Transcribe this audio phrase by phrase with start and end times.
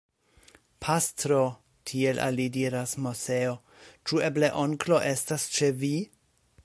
[0.85, 1.41] Pastro,
[1.91, 3.51] tiel al li diras Moseo,
[4.09, 5.93] ĉu eble onklo estas ĉe vi?